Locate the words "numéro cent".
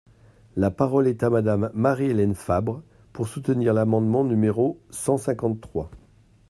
4.23-5.19